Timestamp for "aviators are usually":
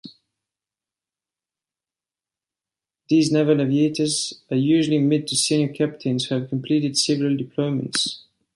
3.61-4.97